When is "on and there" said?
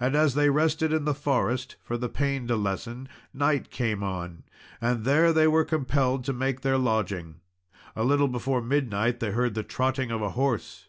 4.02-5.32